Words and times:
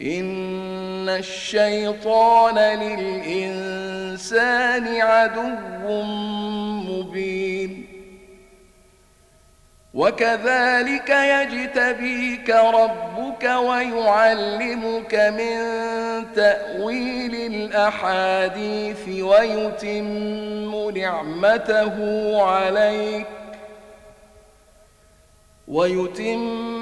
إن 0.00 1.08
الشيطان 1.08 2.58
للإنسان 2.80 4.20
عدو 5.00 6.02
مبين. 6.88 7.86
وكذلك 9.94 11.10
يجتبيك 11.10 12.50
ربك 12.50 13.44
ويعلمك 13.44 15.14
من 15.14 15.56
تأويل 16.34 17.34
الأحاديث 17.34 19.08
ويتم 19.08 20.90
نعمته 20.98 21.96
عليك. 22.42 23.26
ويتم 25.68 26.81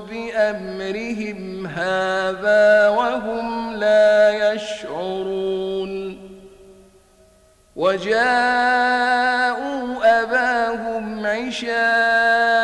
بأمرهم 0.00 1.66
هذا 1.66 2.88
وهم 2.88 3.76
لا 3.76 4.52
يشعرون. 4.52 6.24
وجاءوا 7.76 8.24
أباهم 10.22 11.26
عشاء 11.26 12.63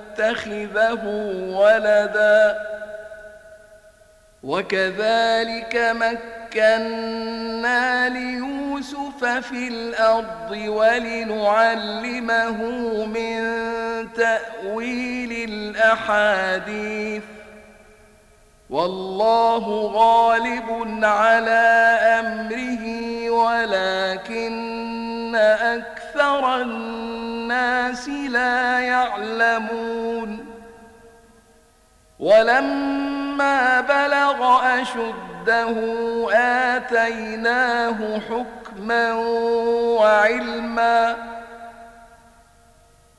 نتخذه 0.11 1.05
ولدا 1.47 2.57
وكذلك 4.43 5.75
مكنا 5.95 6.99
ليوسف 8.09 9.25
في 9.25 9.67
الأرض 9.67 10.51
ولنعلمه 10.51 12.57
من 13.05 13.41
تأويل 14.13 15.49
الأحاديث 15.49 17.23
والله 18.69 19.91
غالب 19.93 20.99
على 21.03 21.97
أمره 22.19 22.85
ولكن 23.29 25.35
أكثر 25.35 26.61
الناس 26.61 27.20
لا 28.27 28.79
يعلمون. 28.79 30.45
ولما 32.19 33.81
بلغ 33.81 34.59
أشده 34.81 35.75
آتيناه 36.75 38.19
حكما 38.19 39.13
وعلما. 39.99 41.15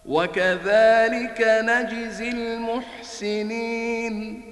وكذلك 0.06 1.41
نجزي 1.41 2.31
المحسنين. 2.31 4.51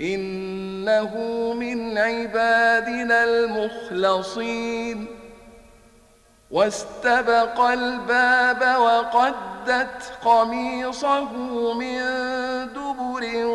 إنه 0.00 1.12
من 1.52 1.98
عبادنا 1.98 3.24
المخلصين. 3.24 5.06
واستبق 6.50 7.60
الباب 7.60 8.80
وقدت 8.80 10.12
قميصه 10.24 11.32
من 11.74 11.98
دبر 12.72 13.46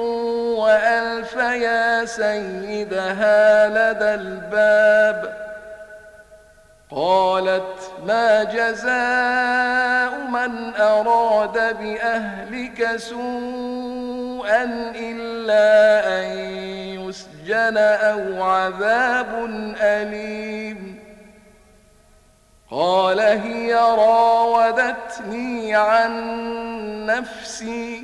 وألف 0.60 1.36
يا 1.36 2.06
سيدها 2.06 3.68
لدى 3.70 4.14
الباب. 4.14 5.42
قالت 6.92 7.92
ما 8.08 8.44
جزاء 8.44 10.28
من 10.30 10.76
أراد 10.76 11.78
بأهلك 11.78 12.96
سوءا 14.52 14.92
إلا 14.96 16.20
أن 16.20 16.26
يسجن 17.00 17.78
أو 17.78 18.44
عذاب 18.44 19.46
أليم 19.82 21.00
قال 22.72 23.20
هي 23.20 23.74
راودتني 23.74 25.76
عن 25.76 26.12
نفسي 27.06 28.04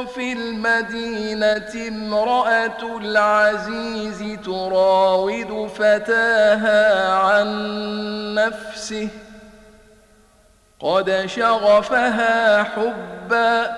في 0.05 0.33
المدينة 0.33 1.89
امرأة 1.89 2.99
العزيز 2.99 4.39
تراود 4.45 5.71
فتاها 5.75 7.13
عن 7.13 7.49
نفسه. 8.35 9.09
قد 10.81 11.27
شغفها 11.27 12.63
حبا 12.63 13.77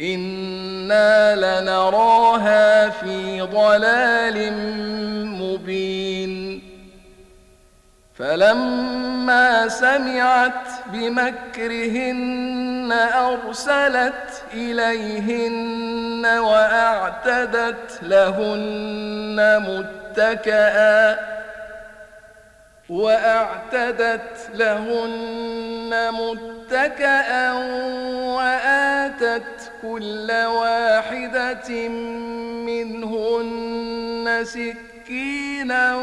إنا 0.00 1.36
لنراها 1.36 2.88
في 2.88 3.40
ضلال 3.40 4.52
مبين 5.26 6.62
فلما 8.18 9.68
سمعت 9.68 10.68
بمكرهن 10.92 12.30
أرسلت 13.14 14.42
إليهن 14.54 16.26
وأعتدت 16.26 17.98
لهن 18.02 19.62
متكئا 19.68 21.18
وأعتدت 22.90 24.50
لهن 24.54 26.10
متكأ 26.12 27.52
وآتت 28.36 29.72
كل 29.82 30.30
واحدة 30.30 31.88
منهن 32.68 34.44
سكينا 34.44 35.96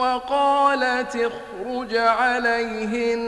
وقالت 0.00 1.16
اخرج 1.16 1.96
عليهن. 1.96 3.24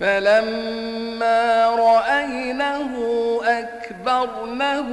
فلما 0.00 1.66
رأينه 1.66 2.92
أكبرنه 3.44 4.88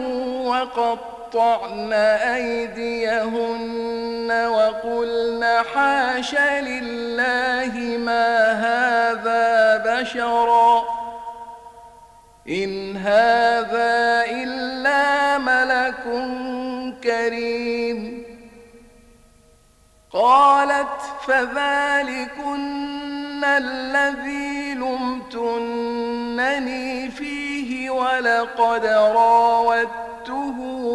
وقطعن 1.38 1.94
أيديهن 2.34 3.68
وقلن 4.48 5.46
حاش 5.74 6.36
لله 6.40 7.98
ما 7.98 8.52
هذا 8.52 9.78
بشرا 9.78 10.84
إن 12.50 12.98
هذا 12.98 14.26
إلا 14.26 15.38
ملك 15.38 16.04
كريم 17.04 18.24
قالت 20.14 21.02
فذلكن 21.28 22.78
الذي 23.44 24.74
لمتنني 24.74 25.92
فيه 27.12 27.90
ولقد 27.90 28.86
راودته 28.86 30.17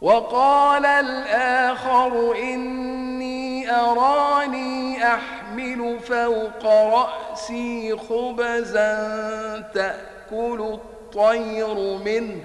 وقال 0.00 0.86
الآخر 0.86 2.36
إني 2.36 3.70
أراني 3.70 5.04
أحمل 5.04 5.98
فوق 6.00 6.66
رأسي 6.66 7.96
خبزا 7.96 9.70
تأكل 9.74 10.60
الطير 10.60 11.74
منه. 12.04 12.44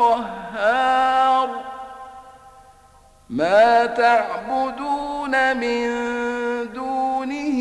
القهار. 0.00 1.48
ما 3.30 3.86
تعبدون 3.86 5.56
من 5.56 5.88
دونه 6.72 7.58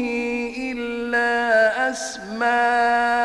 إلا 0.58 1.90
أسماء. 1.90 3.22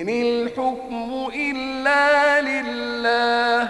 إن 0.00 0.08
الحكم 0.08 1.30
إلا 1.34 2.40
لله. 2.40 3.68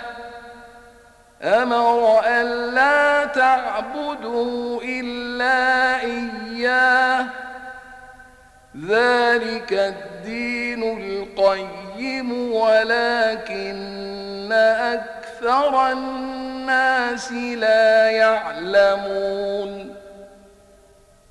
أمر 1.43 2.21
ألا 2.27 3.25
تعبدوا 3.25 4.81
إلا 4.85 6.01
إياه. 6.01 7.27
ذلك 8.87 9.73
الدين 9.73 10.83
القيم 10.83 12.53
ولكن 12.53 14.53
أكثر 14.53 15.93
الناس 15.93 17.33
لا 17.33 18.11
يعلمون. 18.11 20.00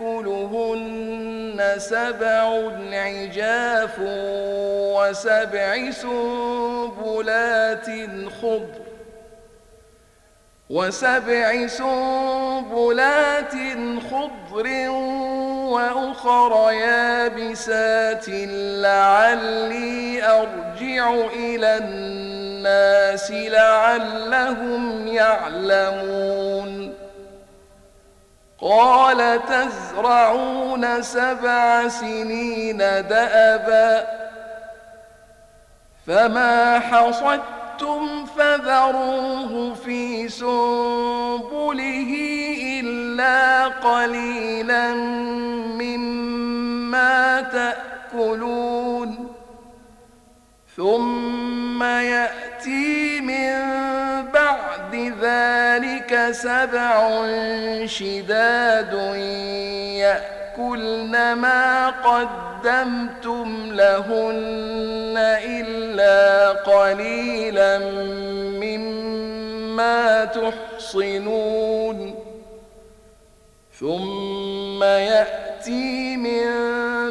يأكلهن 0.00 1.74
سبع 1.76 2.70
عجاف 2.92 3.98
وسبع 4.96 5.90
سنبلات 5.90 7.86
خضر 8.42 8.80
وسبع 10.70 11.66
سنبلات 11.66 13.54
خضر 14.10 14.88
وأخر 15.70 16.72
يابسات 16.72 18.28
لعلي 18.82 20.22
أرجع 20.24 21.14
إلى 21.32 21.76
الناس 21.78 23.30
لعلهم 23.30 25.06
يعلمون 25.08 26.89
قال 28.60 29.40
تزرعون 29.48 31.02
سبع 31.02 31.88
سنين 31.88 32.78
دأبا 32.78 34.06
فما 36.06 36.78
حصدتم 36.78 38.26
فذروه 38.26 39.74
في 39.74 40.28
سنبله 40.28 42.12
إلا 42.80 43.66
قليلا 43.68 44.94
مما 45.80 47.40
تأكلون 47.40 49.32
ثم 50.76 51.82
يأتي 51.82 53.20
من 53.20 53.89
بعد 55.30 55.82
ذلك 55.82 56.32
سبع 56.32 57.26
شداد 57.86 58.92
يأكلن 59.96 61.32
ما 61.32 61.90
قدمتم 61.90 63.72
لهن 63.72 65.14
إلا 65.44 66.50
قليلا 66.50 67.78
مما 68.58 70.24
تحصنون. 70.24 72.14
ثم 73.80 74.50
ثم 74.80 74.86
يأتي 74.86 76.16
من 76.16 76.46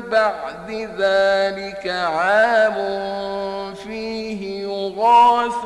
بعد 0.10 0.72
ذلك 0.98 1.88
عام 1.88 2.76
فيه 3.74 4.64
يغاث 4.64 5.66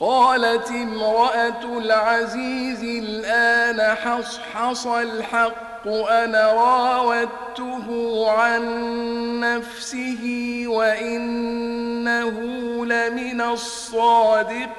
قالت 0.00 0.70
امرأة 0.70 1.78
العزيز 1.78 2.82
الآن 3.04 3.96
حصحص 3.96 4.86
الحق 4.86 5.88
أنا 5.88 6.52
راودته 6.52 8.30
عن 8.30 8.62
نفسه 9.40 10.64
وإنه 10.66 12.30
لمن 12.86 13.40
الصادقين. 13.40 14.78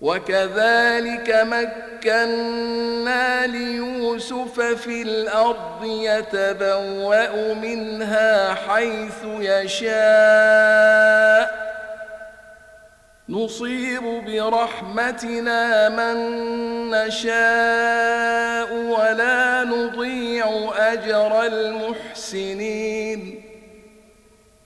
وكذلك 0.00 1.36
مكنا 1.42 3.46
ليوسف 3.46 4.60
في 4.60 5.02
الأرض 5.02 5.84
يتبوأ 5.84 7.54
منها 7.54 8.54
حيث 8.54 9.24
يشاء. 9.24 10.86
نصيب 13.28 14.02
برحمتنا 14.02 15.88
من 15.88 16.16
نشاء 16.90 18.74
ولا 18.74 19.64
نضيع 19.64 20.72
أجر 20.76 21.42
المحسنين. 21.42 23.45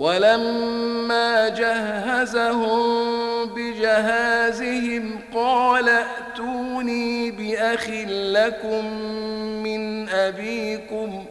ولما 0.00 1.48
جهزهم 1.48 2.80
بجهازهم 3.54 5.20
قال 5.34 5.88
ائتوني 5.88 7.30
بأخ 7.30 7.90
لكم 8.08 8.84
من 9.62 10.08
أبيكم 10.08 11.24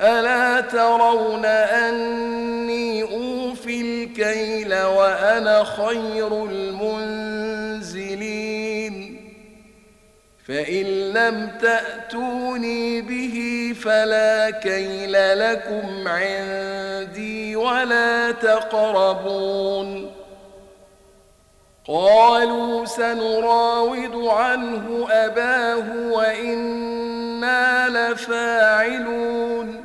ألا 0.00 0.60
ترون 0.60 1.44
أني 1.44 3.02
أوفي 3.02 3.80
الكيل 3.80 4.74
وأنا 4.74 5.64
خير 5.64 6.44
المنزلين 6.44 7.98
فإن 10.48 10.84
لم 11.12 11.50
تأتوني 11.60 13.00
به 13.00 13.74
فلا 13.82 14.50
كيل 14.50 15.12
لكم 15.38 16.08
عندي 16.08 17.37
ولا 17.58 18.30
تقربون 18.30 20.10
قالوا 21.88 22.84
سنراود 22.84 24.16
عنه 24.26 25.06
أباه 25.10 25.84
وإنا 26.12 27.88
لفاعلون 27.88 29.77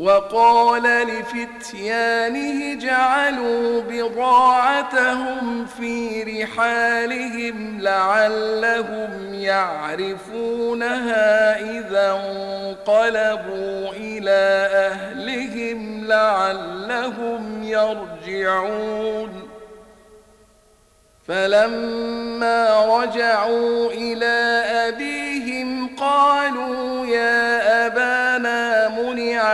وقال 0.00 0.82
لفتيانه 0.82 2.74
جعلوا 2.74 3.82
بضاعتهم 3.88 5.66
في 5.66 6.22
رحالهم 6.22 7.80
لعلهم 7.80 9.34
يعرفونها 9.34 10.80
إذا 11.60 12.12
انقلبوا 12.12 13.92
إلى 13.92 14.68
أهلهم 14.72 16.04
لعلهم 16.04 17.62
يرجعون. 17.62 19.50
فلما 21.28 22.86
رجعوا 22.86 23.90
إلى 23.92 24.64
أبيهم 24.88 25.96
قالوا 25.96 27.06
يا 27.06 27.59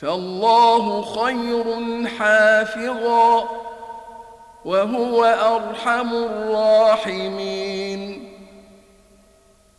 فالله 0.00 1.02
خير 1.02 1.64
حافظا 2.18 3.48
وهو 4.64 5.24
أرحم 5.24 6.14
الراحمين. 6.14 8.32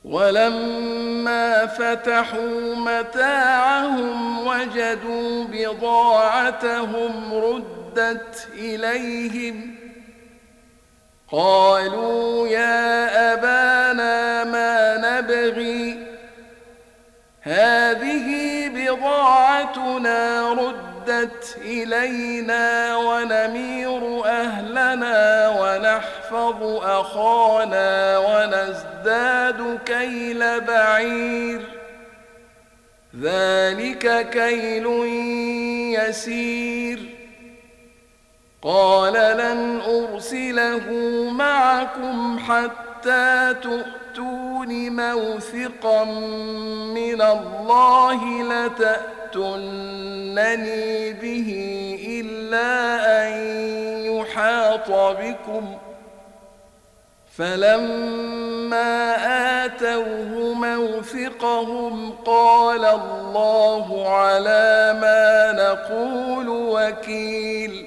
ولما 0.06 1.66
فتحوا 1.66 2.76
متاعهم 2.76 4.48
وجدوا 4.48 5.44
بضاعتهم 5.44 7.34
ردت 7.34 8.48
إليهم. 8.54 9.76
قالوا 11.32 12.48
يا 12.48 13.34
أبانا 13.34 14.44
ما 14.44 14.98
نبغي؟ 14.98 16.08
هذه 17.42 18.47
بضاعتنا 18.92 20.54
ردت 20.54 21.58
إلينا 21.62 22.98
ونمير 22.98 24.26
أهلنا 24.26 25.50
ونحفظ 25.50 26.64
أخانا 26.84 28.18
ونزداد 28.18 29.80
كيل 29.86 30.62
بعير. 30.62 31.62
ذلك 33.22 34.30
كيل 34.30 34.88
يسير. 36.00 37.00
قال 38.62 39.14
لن 39.14 39.82
أرسله 39.88 40.92
معكم 41.32 42.40
حتى 42.40 43.56
تؤمنوا. 43.62 44.07
تأتون 44.18 44.72
موثقا 44.96 46.04
من 46.94 47.22
الله 47.22 48.44
لتأتونني 48.44 49.54
به 51.14 51.50
إلا 52.10 52.72
أن 53.24 53.32
يحاط 54.06 54.92
بكم. 54.92 55.78
فلما 57.38 59.16
آتوه 59.66 60.54
موثقهم 60.54 62.12
قال 62.26 62.86
الله 62.86 64.10
على 64.10 64.98
ما 65.02 65.52
نقول 65.52 66.50
وكيل. 66.50 67.87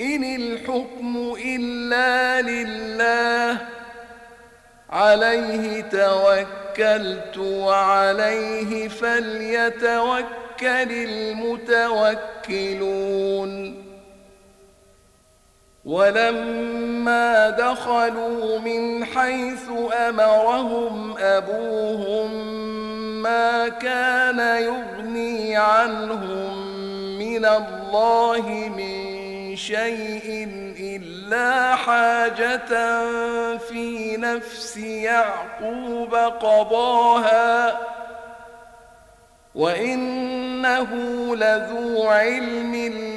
إن 0.00 0.24
الحكم 0.24 1.34
إلا 1.44 2.42
لله 2.42 3.58
عليه 4.90 5.80
توكلت 5.80 7.38
وعليه 7.38 8.88
فليتوكل 8.88 10.26
المتوكلون. 12.42 13.86
ولما 15.84 17.50
دخلوا 17.50 18.58
من 18.58 19.04
حيث 19.04 19.68
أمرهم 20.08 21.18
أبوهم 21.18 22.32
ما 23.22 23.68
كان 23.68 24.38
يغني 24.62 25.56
عنهم 25.56 26.78
من 27.18 27.44
الله 27.44 28.70
من 28.76 29.15
شيء 29.56 30.48
إلا 30.80 31.74
حاجة 31.74 32.68
في 33.58 34.16
نفس 34.16 34.76
يعقوب 34.76 36.14
قضاها 36.14 37.78
وإنه 39.54 40.90
لذو 41.36 42.08
علم 42.08 42.74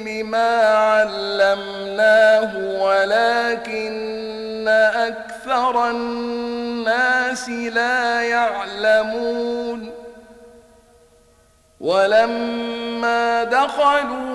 لما 0.08 0.60
علمناه 0.66 2.56
ولكن 2.82 4.68
أكثر 4.94 5.90
الناس 5.90 7.48
لا 7.48 8.22
يعلمون 8.22 9.90
ولما 11.80 13.44
دخلوا 13.44 14.29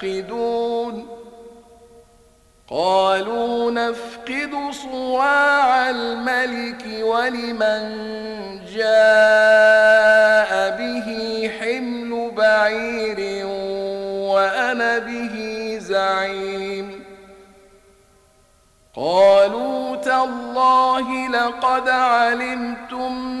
تفقدون 0.00 1.06
قالوا 2.70 3.70
نفقد 3.70 4.70
صواع 4.70 5.90
الملك 5.90 6.84
ولمن 7.02 7.82
جاء 8.74 10.50
به 10.78 11.08
حمل 11.60 12.30
بعير 12.36 13.46
وأنا 14.32 14.98
به 14.98 15.76
زعيم. 15.80 17.04
قالوا 18.94 19.96
تالله 19.96 21.28
لقد 21.28 21.88
علمتم 21.88 23.40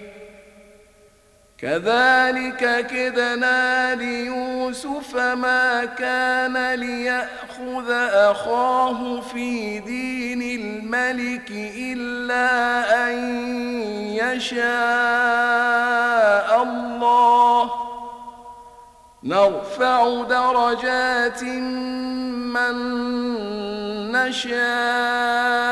كذلك 1.61 2.87
كدنا 2.87 3.95
ليوسف 3.95 5.15
ما 5.15 5.85
كان 5.85 6.73
ليأخذ 6.73 7.91
أخاه 8.13 9.21
في 9.21 9.79
دين 9.79 10.41
الملك 10.61 11.51
إلا 11.77 12.49
أن 13.07 13.13
يشاء 14.15 14.61
الله. 16.63 17.71
نرفع 19.23 20.23
درجات 20.23 21.43
من 21.43 22.75
نشاء. 24.11 25.71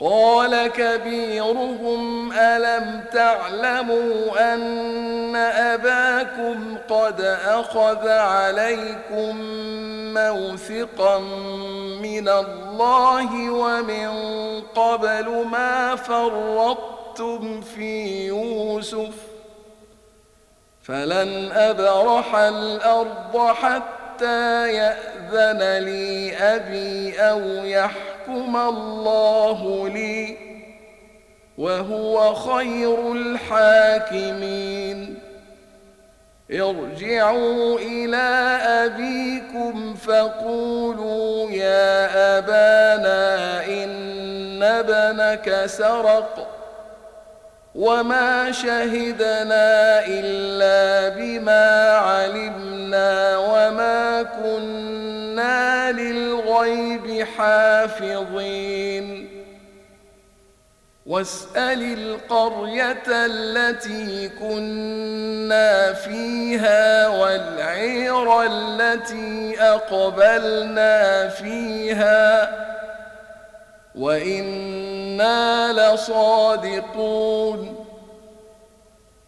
قال 0.00 0.66
كبيرهم 0.66 2.32
ألم 2.32 3.04
تعلموا 3.12 4.54
أن 4.54 5.36
أباكم 5.36 6.76
قد 6.88 7.20
أخذ 7.46 8.08
عليكم 8.08 9.36
موثقا 10.14 11.18
من 12.02 12.28
الله 12.28 13.50
ومن 13.50 14.10
قبل 14.60 15.46
ما 15.50 15.96
فرطتم 15.96 17.60
في 17.60 18.26
يوسف 18.26 19.14
فلن 20.82 21.52
أبرح 21.52 22.34
الأرض 22.34 23.54
حتى 23.54 24.72
يأذن 25.32 25.84
لي 25.84 26.36
أبي 26.36 27.20
أو 27.20 27.40
يحكم 27.64 28.56
الله 28.56 29.88
لي 29.88 30.36
وهو 31.58 32.34
خير 32.34 33.12
الحاكمين. 33.12 34.66
ارجعوا 36.52 37.78
إلى 37.78 38.58
أبيكم 38.84 39.94
فقولوا 39.94 41.50
يا 41.50 42.38
أبانا 42.38 43.64
إن 43.66 44.62
ابنك 44.62 45.66
سرق 45.66 46.48
وما 47.74 48.52
شهدنا 48.52 50.00
إلا 50.06 51.08
بما 51.16 51.90
علمنا 51.90 53.38
وما 53.38 54.22
كنا 54.22 55.05
للغيب 55.92 57.26
حافظين. 57.38 59.28
واسأل 61.06 61.98
القرية 61.98 63.02
التي 63.08 64.28
كنا 64.28 65.92
فيها 65.92 67.08
والعير 67.08 68.42
التي 68.42 69.60
أقبلنا 69.60 71.28
فيها. 71.28 72.52
وإنا 73.94 75.72
لصادقون. 75.72 77.85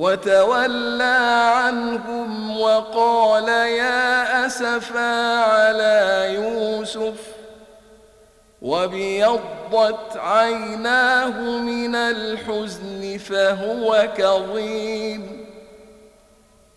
وتولى 0.00 1.18
عنهم 1.54 2.60
وقال 2.60 3.48
يا 3.48 4.46
أسفا 4.46 5.36
على 5.40 6.26
يوسف 6.34 7.20
وابيضت 8.62 10.16
عيناه 10.16 11.40
من 11.58 11.94
الحزن 11.94 13.18
فهو 13.18 14.08
كظيم. 14.16 15.49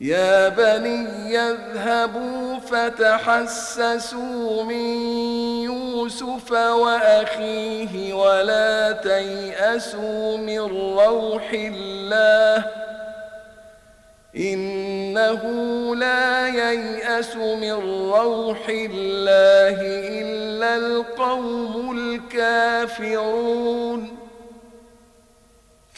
يا 0.00 0.48
بني 0.48 1.38
اذهبوا 1.38 2.58
فتحسسوا 2.58 4.64
من 4.64 4.86
يوسف 5.62 6.52
وأخيه 6.52 8.14
ولا 8.14 8.92
تيأسوا 8.92 10.36
من 10.36 10.58
روح 10.98 11.50
الله 11.52 12.64
إنه 14.36 15.42
لا 15.96 16.48
ييأس 16.48 17.36
من 17.36 17.72
روح 18.12 18.68
الله 18.68 19.80
إلا 20.20 20.76
القوم 20.76 21.98
الكافرون 21.98 24.19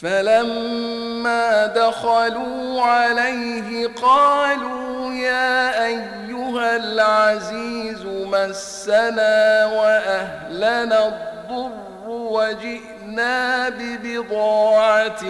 فلما 0.02 1.66
دخلوا 1.66 2.82
عليه 2.82 3.88
قالوا 4.02 5.12
يا 5.12 5.84
أيها 5.86 6.76
العزيز 6.76 8.02
مسنا 8.06 9.66
وأهلنا 9.66 11.08
الضر 11.08 12.08
وجئنا 12.08 13.68
ببضاعة 13.68 15.24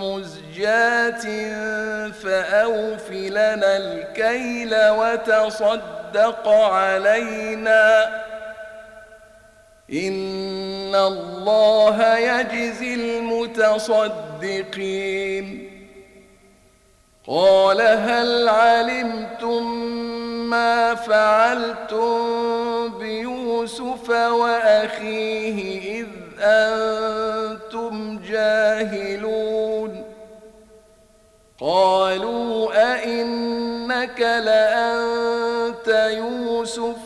مزجاة 0.00 1.24
فأوف 2.10 3.10
لنا 3.10 3.76
الكيل 3.76 4.74
وتصدق 4.88 6.48
علينا 6.48 8.06
إن 9.92 10.94
الله 10.94 12.18
يجزي 12.18 12.94
المتصدقين 13.74 14.66
قال 17.26 17.80
هل 17.80 18.48
علمتم 18.48 19.72
ما 20.50 20.94
فعلتم 20.94 22.18
بيوسف 22.98 24.10
وأخيه 24.10 26.00
إذ 26.00 26.06
أنتم 26.40 28.18
جاهلون 28.28 30.04
قالوا 31.60 32.72
أئنك 32.94 34.20
لأنت 34.20 35.88
يوسف 36.18 37.05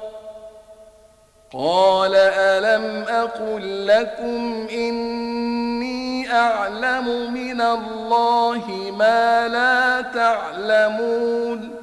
قال 1.53 2.15
ألم 2.15 3.05
أقل 3.09 3.87
لكم 3.87 4.67
إني 4.71 6.33
أعلم 6.33 7.33
من 7.33 7.61
الله 7.61 8.91
ما 8.97 9.47
لا 9.47 10.01
تعلمون 10.01 11.75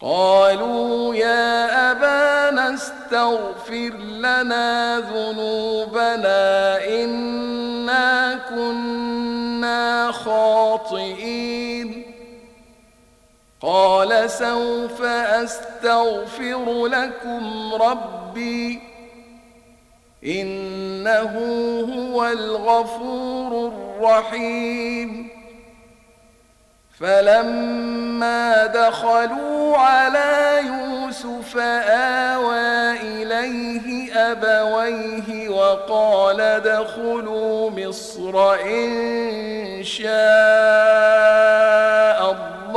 قالوا 0.00 1.14
يا 1.14 1.90
أبانا 1.90 2.74
استغفر 2.74 3.92
لنا 3.98 4.98
ذنوبنا 5.00 6.78
إنا 6.88 8.38
كنا 8.48 10.12
خاطئين 10.12 11.75
قال 13.62 14.30
سوف 14.30 15.02
أستغفر 15.02 16.86
لكم 16.86 17.74
ربي 17.74 18.80
إنه 20.24 21.32
هو 21.92 22.26
الغفور 22.26 23.68
الرحيم. 23.68 25.28
فلما 27.00 28.66
دخلوا 28.66 29.76
على 29.76 30.60
يوسف 30.66 31.56
آوى 31.56 32.92
إليه 32.92 34.12
أبويه 34.32 35.48
وقال 35.48 36.40
ادخلوا 36.40 37.70
مصر 37.70 38.54
إن 38.54 39.84
شاء 39.84 40.06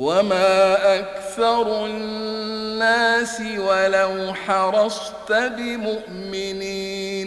وما 0.00 0.98
أكثر 0.98 1.86
الناس 1.86 3.40
ولو 3.40 4.34
حرصت 4.34 5.32
بمؤمنين 5.32 7.20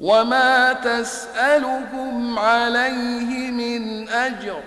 وما 0.00 0.72
تسالهم 0.72 2.38
عليه 2.38 3.50
من 3.50 4.08
اجر 4.08 4.62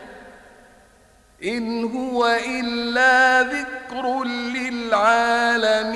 ان 1.43 1.83
هو 1.83 2.37
الا 2.47 3.41
ذكر 3.41 4.23
للعالمين 5.03 5.95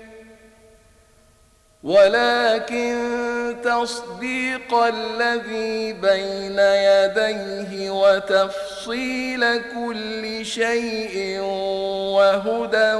ولكن 1.83 2.95
تصديق 3.63 4.73
الذي 4.73 5.93
بين 5.93 6.59
يديه 6.59 7.89
وتفصيل 7.91 9.57
كل 9.57 10.45
شيء 10.45 11.39
وهدى 12.15 12.93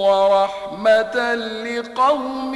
ورحمة 0.00 1.34
لقوم 1.34 2.54